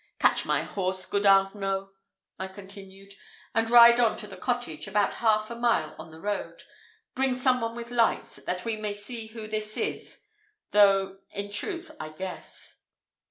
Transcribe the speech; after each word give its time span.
Catch 0.17 0.47
my 0.47 0.63
horse, 0.63 1.05
good 1.05 1.27
Arnault," 1.27 1.91
I 2.39 2.47
continued, 2.47 3.13
"and 3.53 3.69
ride 3.69 3.99
on 3.99 4.17
to 4.17 4.25
the 4.25 4.35
cottage, 4.35 4.87
about 4.87 5.13
half 5.21 5.51
a 5.51 5.55
mile 5.55 5.95
on 5.99 6.09
the 6.09 6.19
road 6.19 6.63
bring 7.13 7.35
some 7.35 7.61
one 7.61 7.75
with 7.75 7.91
lights, 7.91 8.37
that 8.37 8.65
we 8.65 8.77
may 8.77 8.95
see 8.95 9.27
who 9.27 9.45
this 9.45 9.77
is 9.77 10.23
though, 10.71 11.19
in 11.29 11.51
truth 11.51 11.91
I 11.99 12.09
guess." 12.09 12.81